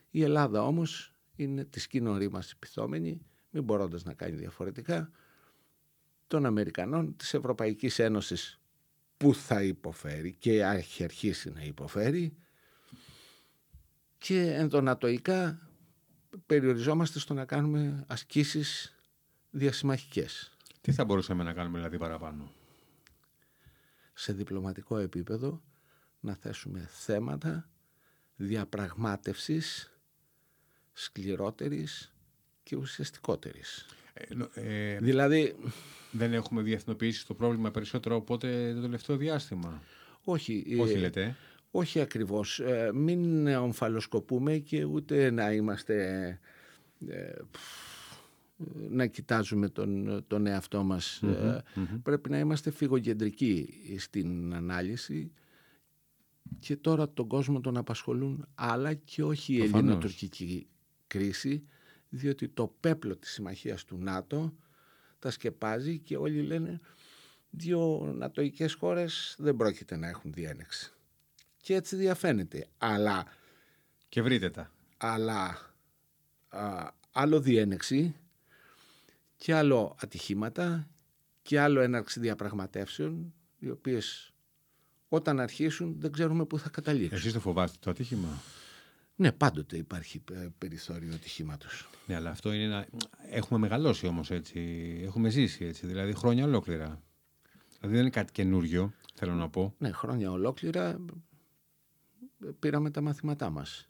[0.10, 5.12] Η Ελλάδα όμως είναι της σκήνωρή μας επιθόμενη, μην μπορώντας να κάνει διαφορετικά,
[6.28, 8.60] των Αμερικανών, της Ευρωπαϊκής Ένωσης
[9.18, 12.38] που θα υποφέρει και έχει αρχίσει να υποφέρει
[14.18, 15.71] και ενδονατοικά
[16.46, 18.96] περιοριζόμαστε στο να κάνουμε ασκήσεις
[19.50, 20.52] διασυμμαχικές.
[20.82, 22.52] Τι θα μπορούσαμε να κάνουμε δηλαδή παραπάνω;
[24.14, 25.62] Σε διπλωματικό επίπεδο
[26.20, 27.70] να θέσουμε θέματα
[28.36, 29.92] διαπραγμάτευσης
[30.94, 32.14] σκληρότερης
[32.64, 33.86] και ουσιαστικότερης.
[34.54, 35.56] Ε, ε, δηλαδή...
[36.14, 39.82] Δεν έχουμε διεθνοποιήσει το πρόβλημα περισσότερο οπότε το τελευταίο διάστημα.
[40.24, 40.78] Όχι.
[40.80, 41.36] Όχι ε, λέτε.
[41.72, 42.60] Όχι ακριβώς.
[42.60, 46.40] Ε, μην ομφαλοσκοπούμε και ούτε να είμαστε
[47.08, 47.34] ε,
[48.90, 51.22] να κοιτάζουμε τον, τον εαυτό μας.
[51.22, 51.64] Ε,
[52.04, 55.32] πρέπει να είμαστε φυγοκεντρικοί στην ανάλυση
[56.60, 60.68] και τώρα τον κόσμο τον απασχολούν άλλα και όχι η ελληνοτουρκική
[61.08, 61.64] κρίση
[62.10, 64.54] διότι το πέπλο της συμμαχίας του ΝΑΤΟ
[65.20, 66.80] τα σκεπάζει και όλοι λένε
[67.50, 70.94] δύο νατοικές χώρες δεν πρόκειται να έχουν διένεξη.
[71.62, 72.68] Και έτσι διαφαίνεται.
[72.78, 73.26] Αλλά...
[74.10, 74.72] Και βρείτε τα.
[74.98, 75.58] Αλλά
[77.12, 78.16] άλλο διένεξη
[79.38, 80.88] και άλλο ατυχήματα
[81.42, 84.34] και άλλο έναρξη διαπραγματεύσεων οι οποίες
[85.10, 87.18] όταν αρχίσουν δεν ξέρουμε πού θα καταλήξουν.
[87.18, 88.42] Εσείς το φοβάστε το ατύχημα;
[89.16, 90.24] Ναι, πάντοτε υπάρχει
[90.58, 91.90] περιθώριο ατυχήματος.
[92.08, 92.88] Ναι, αλλά αυτό είναι ένα...
[93.30, 94.60] Έχουμε μεγαλώσει όμως έτσι.
[95.04, 97.02] Έχουμε ζήσει έτσι, δηλαδή χρόνια ολόκληρα.
[97.78, 99.76] Δηλαδή δεν είναι κάτι καινούριο, θέλω να πω.
[99.78, 101.00] Ναι, χρόνια ολόκληρα
[102.60, 103.90] πήραμε τα μαθήματά μας.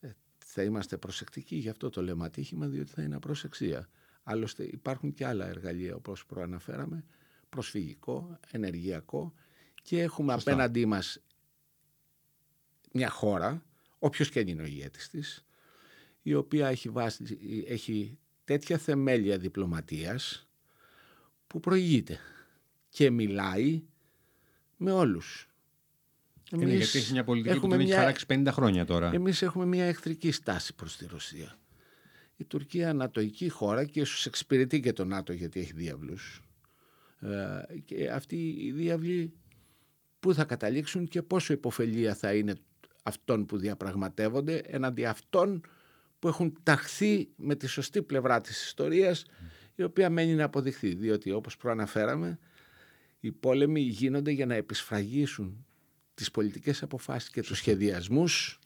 [0.00, 0.08] Ε,
[0.44, 3.88] θα είμαστε προσεκτικοί, γι' αυτό το λέμε ατύχημα, διότι θα είναι απροσεξία.
[4.22, 7.04] Άλλωστε υπάρχουν και άλλα εργαλεία όπως προαναφέραμε,
[7.48, 9.32] προσφυγικό, ενεργειακό
[9.82, 10.50] και έχουμε Σωστά.
[10.52, 11.20] απέναντί μας
[12.92, 13.62] μια χώρα,
[13.98, 15.44] όποιος και είναι ο ηγέτης της,
[16.22, 20.48] η οποία έχει, βάσει, έχει τέτοια θεμέλια διπλωματίας
[21.46, 22.18] που προηγείται
[22.88, 23.82] και μιλάει
[24.76, 25.48] με όλους.
[26.50, 29.10] Εμείς είναι γιατί έχει μια πολιτική που την έχει χαράξει 50 χρόνια τώρα.
[29.14, 31.58] Εμείς έχουμε μια εχθρική στάση προς τη Ρωσία
[32.36, 36.42] η Τουρκία ανατοϊκή χώρα και ίσως εξυπηρετεί και το ΝΑΤΟ γιατί έχει διάβλους.
[37.20, 39.32] Ε, και αυτοί οι διάβλοι
[40.20, 42.54] πού θα καταλήξουν και πόσο υποφελία θα είναι
[43.02, 45.60] αυτών που διαπραγματεύονται εναντί αυτών
[46.18, 49.24] που έχουν ταχθεί με τη σωστή πλευρά της ιστορίας
[49.74, 52.38] η οποία μένει να αποδειχθεί διότι όπως προαναφέραμε
[53.20, 55.66] οι πόλεμοι γίνονται για να επισφραγίσουν
[56.16, 58.58] τις πολιτικές αποφάσεις και τους σχεδιασμούς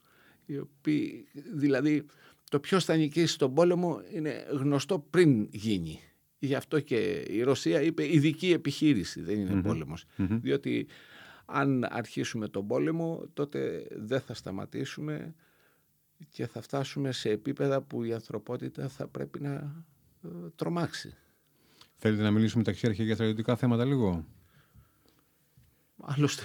[0.46, 2.06] οι οποίοι δηλαδή
[2.50, 6.00] το ποιο θα νικήσει τον πόλεμο είναι γνωστό πριν γίνει.
[6.38, 10.86] Γι' αυτό και η Ρωσία είπε ειδική επιχείρηση, δεν ειναι πολεμος Διότι
[11.44, 15.34] αν αρχίσουμε τον πόλεμο τότε δεν θα σταματήσουμε
[16.28, 19.84] και θα φτάσουμε σε επίπεδα που η ανθρωπότητα θα πρέπει να
[20.24, 21.14] ε, τρομάξει.
[21.96, 24.24] Θέλετε να μιλήσουμε τα χέρια για στρατιωτικά θέματα λίγο;
[26.02, 26.42] Άλλωστε.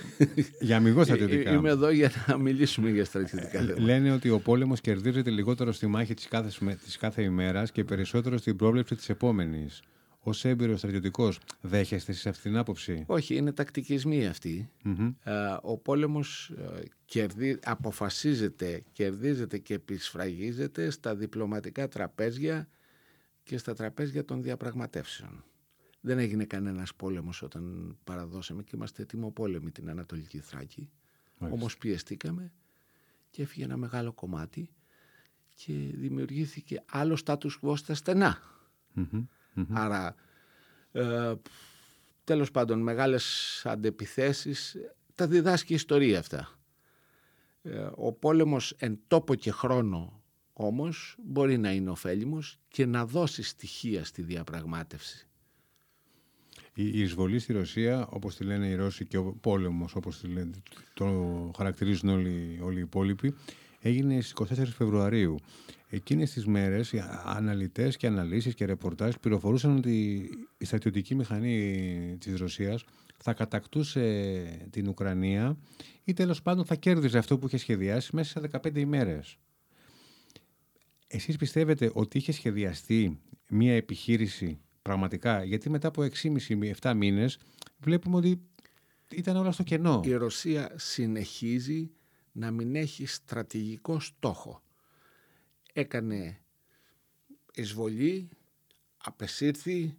[0.59, 1.51] Για αμυγός στρατιωτικά.
[1.51, 3.81] Είμαι εδώ για να μιλήσουμε για στρατιωτικά θέματα.
[3.81, 8.37] Λένε ότι ο πόλεμος κερδίζεται λιγότερο στη μάχη της κάθε, της κάθε ημέρας και περισσότερο
[8.37, 9.81] στην πρόβλεψη της επόμενης.
[10.27, 14.69] Ω έμπειρος στρατιωτικός, δέχεστε σε αυτή την άποψη; Όχι, είναι τακτικισμοί αυτοί.
[15.61, 16.53] Ο πόλεμος
[17.13, 22.67] ε, αποφασίζεται, κερδίζεται και επισφραγίζεται στα διπλωματικά τραπέζια
[23.43, 25.43] και στα τραπέζια των διαπραγματεύσεων.
[26.05, 30.89] Δεν έγινε κανένας πόλεμος όταν παραδώσαμε και είμαστε πόλεμοι την Ανατολική Θράκη.
[31.37, 31.61] Μάλιστα.
[31.61, 32.51] Όμως πιεστήκαμε
[33.29, 34.69] και έφυγε ένα μεγάλο κομμάτι
[35.55, 38.37] και δημιουργήθηκε άλλο στάτους quo στα στενα
[39.69, 40.15] Άρα,
[40.91, 41.33] ε,
[42.23, 44.75] τέλος πάντων, μεγάλες αντεπιθέσεις,
[45.15, 46.59] τα διδάσκει η ιστορία αυτά.
[47.61, 53.43] Ε, ο πόλεμος εν τόπο και χρόνο όμως μπορεί να είναι ωφέλιμος και να δώσει
[53.43, 55.27] στοιχεία στη διαπραγμάτευση.
[56.77, 60.23] Η εισβολή στη Ρωσία, όπως τη λένε οι Ρώσοι και ο πόλεμος, όπως
[60.93, 63.35] το χαρακτηρίζουν όλοι, όλοι οι υπόλοιποι,
[63.79, 65.39] έγινε στις 24 Φεβρουαρίου.
[65.89, 72.39] Εκείνες τις μέρες οι αναλυτές και αναλύσεις και ρεπορτάζ πληροφορούσαν ότι η στρατιωτική μηχανή της
[72.39, 72.83] Ρωσίας
[73.17, 75.57] θα κατακτούσε την Ουκρανία
[76.03, 79.37] ή τέλος πάντων θα κέρδιζε αυτό που είχε σχεδιάσει μέσα σε 15 ημέρες.
[81.07, 87.39] Εσείς πιστεύετε ότι είχε σχεδιαστεί μια επιχείρηση Πραγματικά, γιατί μετά από 6,5-7 μήνες
[87.77, 88.41] βλέπουμε ότι
[89.11, 90.01] ήταν όλα στο κενό.
[90.05, 91.91] Η Ρωσία συνεχίζει
[92.31, 94.61] να μην έχει στρατηγικό στόχο.
[95.73, 96.41] Έκανε
[97.53, 98.29] εισβολή,
[98.97, 99.97] απεσύρθη,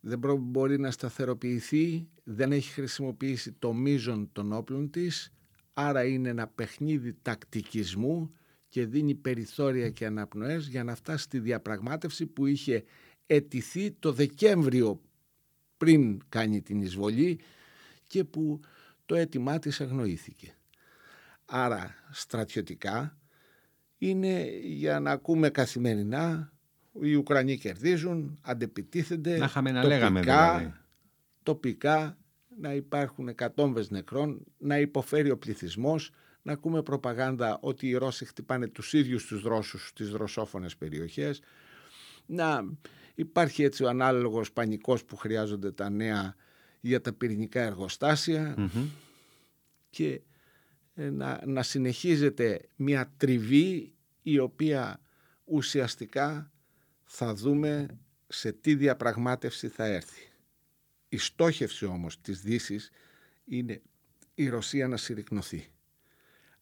[0.00, 5.32] δεν μπορεί να σταθεροποιηθεί, δεν έχει χρησιμοποιήσει το μείζον των όπλων της,
[5.72, 8.32] άρα είναι ένα παιχνίδι τακτικισμού
[8.68, 12.84] και δίνει περιθώρια και αναπνοές για να φτάσει στη διαπραγμάτευση που είχε
[13.26, 15.00] ετηθεί το Δεκέμβριο
[15.76, 17.40] πριν κάνει την εισβολή
[18.06, 18.60] και που
[19.06, 20.54] το αίτημά της αγνοήθηκε.
[21.44, 23.18] Άρα στρατιωτικά
[23.98, 26.52] είναι για να ακούμε καθημερινά
[27.00, 30.72] οι Ουκρανοί κερδίζουν, αντεπιτίθενται να είχαμε να λέγαμε δηλαδή.
[31.42, 32.18] τοπικά
[32.60, 36.10] να υπάρχουν εκατόμβες νεκρών, να υποφέρει ο πληθυσμός,
[36.42, 41.40] να ακούμε προπαγάνδα ότι οι Ρώσοι χτυπάνε τους ίδιους τους Ρώσους στις ρωσόφωνες περιοχές,
[42.26, 42.64] να
[43.14, 46.34] Υπάρχει έτσι ο ανάλογος πανικός που χρειάζονται τα νέα
[46.80, 47.76] για τα πυρηνικά
[49.90, 50.20] και
[50.94, 55.00] ε, να, να συνεχίζεται μια τριβή η οποία
[55.44, 56.52] ουσιαστικά
[57.02, 60.28] θα δούμε σε τι διαπραγμάτευση θα έρθει.
[61.08, 62.90] Η στόχευση όμως της δύσης
[63.44, 63.82] είναι
[64.34, 65.66] η Ρωσία να συρρυκνωθεί.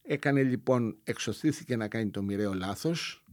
[0.03, 3.25] Έκανε λοιπόν, εξωθήθηκε να κάνει το μοιραίο λάθος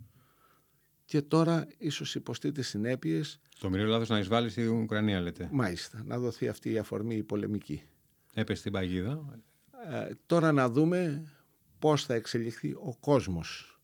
[1.07, 3.39] και τώρα ίσως υποστεί τις συνέπειες.
[3.59, 5.49] Το μοιραίο λάθος να εισβάλλεις στην Ουκρανία λέτε.
[5.51, 7.81] Μάλιστα, να δοθεί αυτή η αφορμή η πολεμική.
[8.33, 9.41] Έπεσε στην παγίδα.
[9.91, 11.23] Ε, τώρα να δούμε
[11.79, 13.79] πώς θα εξελιχθεί ο κόσμος.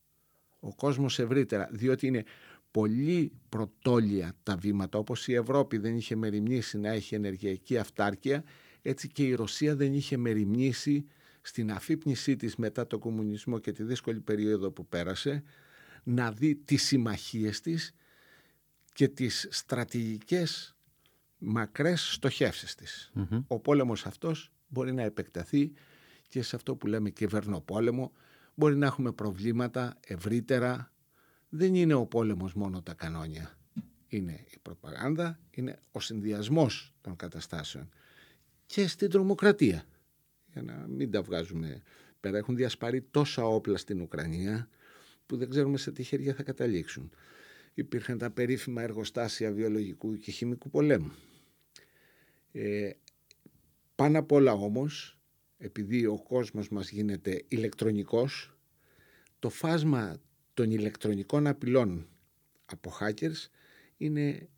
[0.59, 2.23] Ο κόσμος ευρύτερα, διότι είναι
[2.71, 8.43] πολύ πρωτόλια τα βήματα, όπως η Ευρώπη δεν είχε μεριμνήσει να έχει ενεργειακή αυτάρκεια,
[8.81, 11.05] έτσι και η Ρωσία δεν είχε μεριμνήσει
[11.41, 15.43] στην αφύπνισή της μετά το κομμουνισμό και τη δύσκολη περίοδο που πέρασε,
[16.03, 17.93] να δει τις συμμαχίες της
[18.93, 20.75] και τις στρατηγικές
[21.37, 23.11] μακρές στοχεύσεις της.
[23.47, 25.73] Ο πόλεμος αυτός μπορεί να επεκταθεί
[26.27, 28.11] και σε αυτό που λέμε κυβερνοπόλεμο,
[28.55, 30.91] μπορεί να έχουμε προβλήματα ευρύτερα.
[31.49, 33.57] Δεν είναι ο πόλεμος μόνο τα κανόνια.
[34.07, 37.89] Είναι η προπαγάνδα, είναι ο συνδυασμός των καταστάσεων.
[38.65, 39.85] Και στην τρομοκρατία,
[40.51, 41.81] για να μην τα βγάζουμε
[42.19, 44.69] πέρα, έχουν διασπαρεί τόσα όπλα στην Ουκρανία
[45.33, 47.11] που δεν ξέρουμε σε τι χέρια θα καταλήξουν.
[47.73, 51.11] Υπήρχαν τα περίφημα εργοστάσια βιολογικού και χημικού πολέμου.
[52.51, 52.89] Ε,
[53.95, 55.17] πάνω απ' όλα όμως
[55.57, 58.57] επειδή ο κόσμος μας γίνεται ηλεκτρονικός,
[59.39, 60.21] το φάσμα
[60.53, 62.07] των ηλεκτρονικών απειλών
[62.65, 63.47] από hackers
[63.97, 64.49] είναι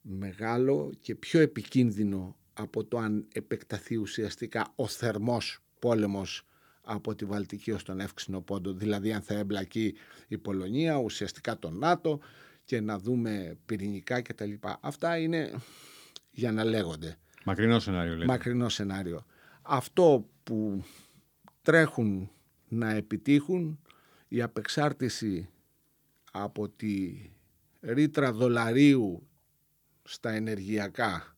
[0.00, 6.46] μεγάλο και πιο επικίνδυνο από το αν επεκταθεί ουσιαστικά ο θερμός πόλεμος
[6.84, 9.94] από τη Βαλτική ως τον Εύξηνο Πόντο, δηλαδή αν θα εμπλακεί
[10.28, 12.20] η Πολωνία, ουσιαστικά το ΝΑΤΟ
[12.64, 14.52] και να δούμε πυρηνικά κτλ.
[14.80, 15.52] Αυτά είναι
[16.30, 17.16] για να λέγονται.
[17.44, 18.24] Μακρινό σενάριο λέτε.
[18.24, 19.24] Μακρινό σενάριο
[19.64, 20.84] αυτό που
[21.62, 22.30] τρέχουν
[22.68, 23.78] να επιτύχουν
[24.28, 25.48] η απεξάρτηση
[26.32, 27.14] από τη
[27.80, 29.28] ρήτρα δολαρίου
[30.02, 31.36] στα ενεργειακά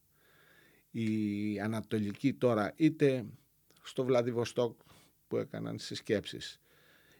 [0.91, 3.25] η Ανατολική τώρα είτε
[3.83, 4.81] στο Βλαδιβοστόκ
[5.29, 6.61] που έκαναν συσκέψεις.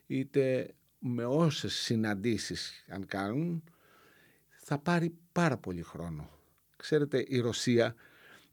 [0.07, 3.63] Είτε με όσες συναντήσεις αν κάνουν
[4.47, 6.29] θα πάρει πάρα πολύ χρόνο.
[6.75, 7.95] Ξέρετε η Ρωσία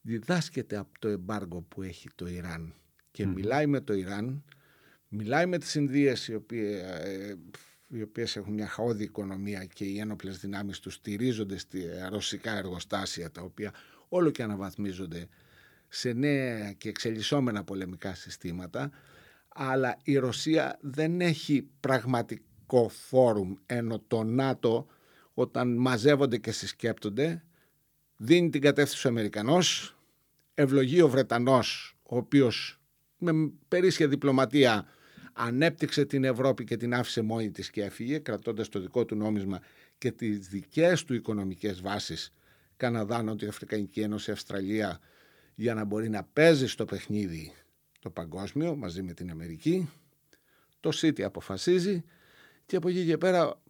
[0.01, 2.75] διδάσκεται από το εμπάργο που έχει το Ιράν
[3.11, 4.45] και μιλάει με το Ιράν,
[5.09, 7.39] μιλάει με τις Ινδίες οι οποίες, ε,
[7.89, 13.31] οι οποίες έχουν μια χαόδη οικονομία και οι ένοπλες δυνάμεις τους στηρίζονται στη ρωσικά εργοστάσια
[13.31, 13.75] τα οποία
[14.09, 15.29] όλο και αναβαθμίζονται
[15.89, 18.91] σε νέα και εξελισσόμενα πολεμικά συστήματα
[19.57, 24.87] αλλά η Ρωσία δεν έχει πραγματικό φόρουμ ενώ το ΝΑΤΟ
[25.35, 27.43] όταν μαζεύονται και συσκέπτονται
[28.17, 29.97] δίνει την κατεύθυνση ο Αμερικανός,
[30.55, 32.81] ευλογεί ο Βρετανός, ο οποίος
[33.19, 34.87] με περίσσια διπλωματία
[35.33, 39.61] ανέπτυξε την Ευρώπη και την άφησε μόνη της και έφυγε, κρατώντας το δικό του νόμισμα
[39.99, 42.33] και τις δικές του οικονομικές βάσεις,
[42.77, 45.01] Καναδά, Νότια Αφρικανική Ένωση, Αυστραλία,
[45.55, 47.53] για να μπορεί να παίζει στο παιχνίδι
[48.05, 49.91] το παγκόσμιο μαζί με την Αμερική.
[50.81, 52.05] Το City αποφασίζει
[52.67, 53.61] και από εκεί και πέρα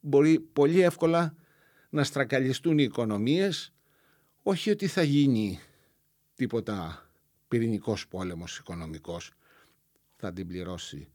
[0.00, 1.34] μπορεί πολύ εύκολα
[1.90, 3.72] να στρακαλιστούν οι οικονομίες,
[4.42, 5.60] όχι ότι θα γίνει
[6.34, 7.08] τίποτα
[7.48, 9.32] πυρηνικός πόλεμος οικονομικός,
[10.16, 11.08] θα την πληρώσει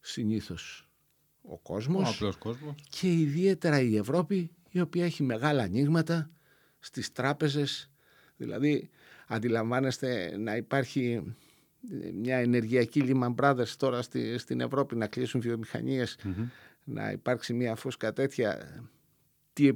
[0.00, 0.88] συνήθως
[1.42, 2.74] ο κόσμος, ο κόσμος.
[2.88, 6.30] Και ιδιαίτερα η Ευρώπη η οποία έχει μεγάλα ανοίγματα
[6.78, 7.90] στις τράπεζες.
[8.36, 8.90] Δηλαδή
[9.26, 11.34] αντιλαμβάνεστε να υπάρχει
[12.14, 15.42] μια ενεργειακή Lehman Brothers τώρα στη, στην Ευρώπη να κλείσουν
[16.84, 18.58] να υπάρξει μια φούσκα τέτοια
[19.52, 19.72] τι ε,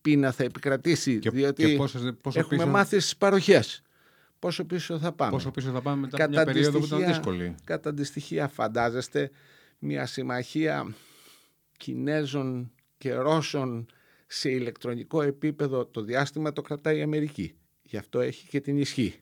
[0.00, 3.82] πείνα θα επικρατήσει, και, διότι και πόσο, πόσο έχουμε πίσω, μάθει στις παροχές.
[4.38, 5.30] Πόσο πίσω θα πάμε.
[5.30, 7.54] Πόσο πίσω θα πάμε μετά κατά μια περίοδο που ήταν δύσκολη.
[7.64, 9.30] Κατά τη στοιχεία φαντάζεστε
[9.78, 10.94] μια συμμαχία
[11.76, 13.86] Κινέζων και Ρώσων
[14.26, 17.54] σε ηλεκτρονικό επίπεδο το διάστημα το κρατάει η Αμερική.
[17.82, 19.20] Γι' αυτό έχει και την ισχύ.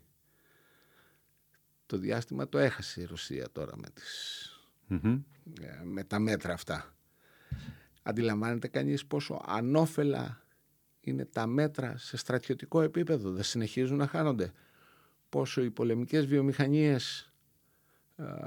[1.87, 4.51] Το διάστημα το έχασε η Ρωσία τώρα με, τις,
[5.61, 6.94] ε, με τα μέτρα αυτά.
[8.03, 10.46] Αντιλαμβάνεται κανείς πόσο ανώφελα
[11.01, 14.53] είναι τα μέτρα σε στρατιωτικό επίπεδο; Δεν συνεχίζουν να χάνονται.
[15.29, 17.33] Πόσο οι πολεμικές βιομηχανίες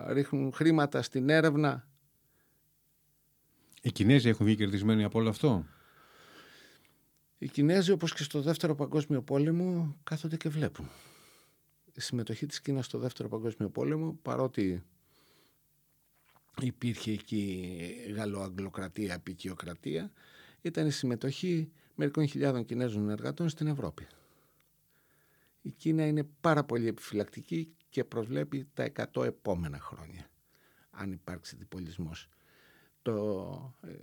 [0.08, 1.88] ρίχνουν χρήματα στην έρευνα;
[3.82, 5.66] Οι Κινέζοι έχουν βγει κερδισμένοι από όλο αυτό;
[7.38, 10.90] Οι Κινέζοι όπως και στο δεύτερο παγκόσμιο πόλεμο κάθονται και βλέπουν.
[12.00, 14.84] Η συμμετοχή της Κίνας στο δεύτερο παγκόσμιο πόλεμο παρότι
[16.62, 17.78] υπήρχε εκεί
[18.16, 20.12] γαλλοαγγλοκρατία, απικιοκρατία,
[20.62, 24.08] ήταν η συμμετοχή μερικών χιλιάδων Κινέζων εργατών στην Ευρώπη.
[25.62, 30.30] Η Κίνα είναι πάρα πολύ επιφυλακτική και προσβλέπει τα 100 επόμενα χρόνια,
[30.90, 32.28] αν υπάρξει διπολισμός.
[33.02, 33.94] Το, ε,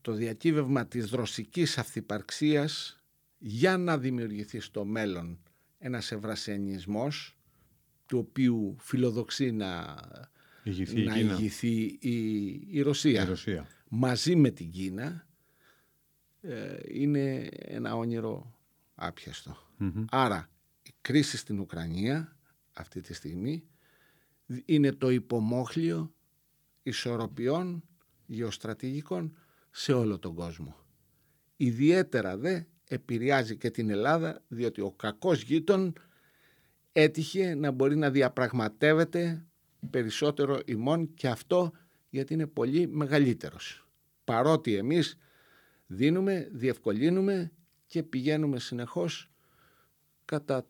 [0.00, 3.02] το διακύβευμα της δροσικής αυθυπαρξίας
[3.38, 5.38] για να δημιουργηθεί στο μέλλον
[5.84, 7.36] ένας ευρασιανισμός
[8.06, 9.96] του οποίου φιλοδοξεί να
[10.62, 11.32] ηγηθεί, να η, Κίνα.
[11.32, 13.22] ηγηθεί η, η Ρωσία.
[13.22, 13.66] η Ρωσία.
[13.88, 15.26] μαζί με την Κίνα
[16.40, 18.58] ε, είναι ένα όνειρο
[18.94, 19.56] άπιαστο.
[19.76, 20.04] Μμμ.
[20.10, 20.50] Άρα
[20.82, 22.36] η κρίση στην Ουκρανία
[22.72, 23.64] αυτή τη στιγμή
[24.64, 26.14] είναι το υπομόχλιο
[26.82, 27.84] ισορροπιών
[28.26, 29.38] γεωστρατηγικών
[29.70, 30.76] σε όλο τον κόσμο.
[31.56, 32.62] Ιδιαίτερα δε
[32.92, 35.92] επηρεάζει και την Ελλάδα διότι ο κακός γείτον
[36.92, 39.44] έτυχε να μπορεί να διαπραγματεύεται
[39.90, 41.72] περισσότερο ημών και αυτό
[42.10, 43.86] γιατί είναι πολύ μεγαλύτερος.
[44.24, 45.18] Παρότι εμείς
[45.86, 47.52] δίνουμε, διευκολύνουμε
[47.86, 49.30] και πηγαίνουμε συνεχώς
[50.24, 50.66] κατά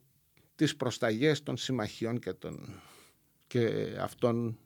[0.54, 2.80] τις προσταγές των συμμαχιών και, των,
[3.46, 4.58] και αυτών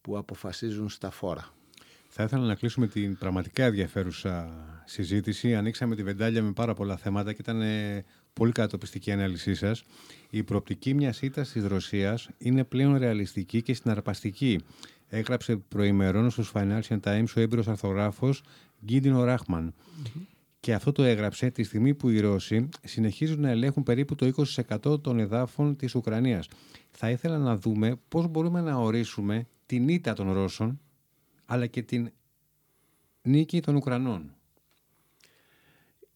[0.00, 1.53] που αποφασίζουν στα φόρα.
[2.16, 4.48] Θα ήθελα να κλείσουμε την πραγματικά ενδιαφέρουσα
[4.84, 5.54] συζήτηση.
[5.54, 9.84] Ανοίξαμε τη βεντάλια με πάρα πολλά θέματα και ήταν ε, πολύ κατοπιστική η ανάλυση σας.
[10.30, 14.60] Η προοπτική μιας ήττας της Ρωσίας είναι πλέον ρεαλιστική και συναρπαστική.
[15.08, 18.34] Έγραψε προημερών στους Financial Times ο έμπειρος αρθογράφο
[18.84, 19.74] Γκίντινο Ράχμαν.
[20.60, 24.30] Και αυτό το έγραψε τη στιγμή που οι Ρώσοι συνεχίζουν να ελέγχουν περίπου το
[24.84, 26.48] 20% των εδάφων της Ουκρανίας.
[26.90, 30.78] Θα ήθελα να δούμε πώς μπορούμε να ορίσουμε την ήττα των Ρώσων
[31.44, 32.12] αλλά και την
[33.22, 34.36] νίκη των Ουκρανών.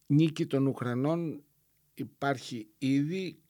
[0.06, 1.42] Νίκη των Ουκρανών
[1.94, 3.42] υπάρχει ήδη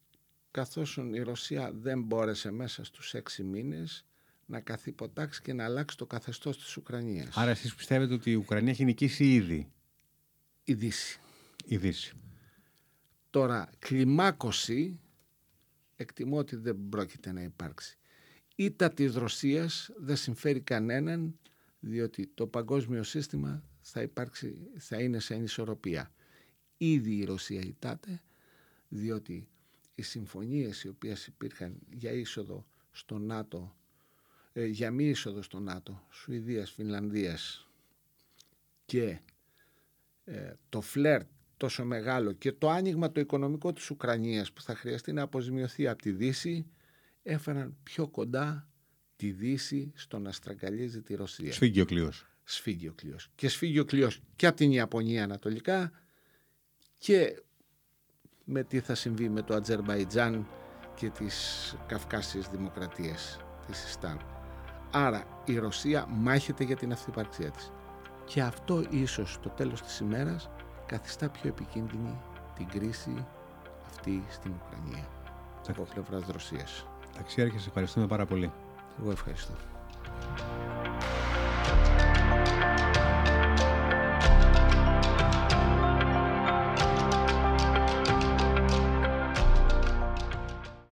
[0.50, 4.06] καθώς η Ρωσία δεν μπόρεσε μέσα στους έξι μήνες
[4.46, 7.36] να καθυποτάξει και να αλλάξει το καθεστώς της Ουκρανίας.
[7.36, 9.72] Άρα εσείς πιστεύετε ότι η Ουκρανία έχει νικήσει ήδη;
[10.64, 11.20] Η Δύση.
[11.64, 12.12] η Δύση.
[13.30, 15.00] Τώρα, κλιμάκωση
[15.96, 17.98] εκτιμώ ότι δεν πρόκειται να υπάρξει.
[18.54, 21.38] Ήττα της Ρωσίας δεν συμφέρει κανέναν
[21.80, 26.12] διότι το παγκόσμιο σύστημα θα, υπάρξει, θα είναι σε ανισορροπία.
[26.76, 28.22] Ήδη η Ρωσία ητάται
[28.88, 29.48] διότι
[29.94, 33.76] οι συμφωνίες οι οποίες υπήρχαν για είσοδο στο ΝΑΤΟ,
[34.52, 37.68] ε, για μη είσοδο στο ΝΑΤΟ, Σουηδίας, Φινλανδίας
[38.84, 39.20] και
[40.24, 45.12] ε, το φλερτ τόσο μεγάλο και το άνοιγμα το οικονομικό της Ουκρανίας που θα χρειαστεί
[45.12, 46.66] να αποζημιωθεί από τη Δύση
[47.22, 48.68] έφεραν πιο κοντά
[49.18, 51.52] τη Δύση στο να στραγγαλίζει τη Ρωσία.
[51.52, 52.26] Σφίγγει ο κλείος.
[52.44, 53.30] Σφίγγει ο κλειός.
[53.34, 55.92] Και σφίγγει ο κλειός και από την Ιαπωνία ανατολικά
[56.98, 57.42] και
[58.44, 60.46] με τι θα συμβεί με το Ατζερμπαϊτζάν
[60.94, 64.20] και τις Καυκάσιες Δημοκρατίες της Ιστάν.
[64.90, 67.72] Άρα η Ρωσία μάχεται για την αυθυπαρξία της.
[68.24, 70.50] Και αυτό ίσως στο τέλος της ημέρας
[70.86, 72.20] καθιστά πιο επικίνδυνη
[72.56, 73.26] την κρίση
[73.86, 75.08] αυτή στην Ουκρανία
[75.68, 76.86] από πλευράς Ρωσίας.
[77.16, 78.52] Ταξιάρχη, σε ευχαριστούμε πάρα πολύ.
[79.02, 79.52] Εγώ ευχαριστώ.